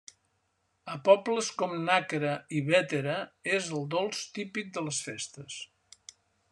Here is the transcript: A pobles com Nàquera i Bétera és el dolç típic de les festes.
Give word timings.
A 0.93 0.95
pobles 1.07 1.49
com 1.59 1.75
Nàquera 1.89 2.31
i 2.59 2.63
Bétera 2.71 3.19
és 3.59 3.71
el 3.77 3.87
dolç 3.95 4.25
típic 4.39 4.77
de 4.79 4.89
les 4.89 5.07
festes. 5.11 5.61